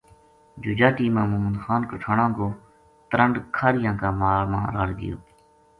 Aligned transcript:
جوجاٹی 0.61 1.05
ما 1.15 1.23
محمد 1.31 1.57
خان 1.63 1.81
کھٹانو 1.89 2.27
کو 2.37 2.47
ترنڈ 3.09 3.35
کھاہریاں 3.55 3.95
کا 4.01 4.09
مال 4.19 4.41
ما 4.51 4.61
رَل 4.75 4.89
گیو 4.99 5.17